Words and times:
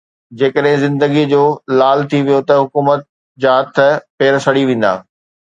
جيڪڏهن 0.41 0.79
زندگي 0.83 1.25
جو 1.33 1.41
لال 1.81 2.01
ٿي 2.13 2.21
ويو 2.31 2.39
ته 2.49 2.57
حڪومت 2.63 3.07
جا 3.45 3.55
هٿ 3.61 3.79
پير 4.19 4.43
سڙي 4.49 4.67
ويندا. 4.73 4.97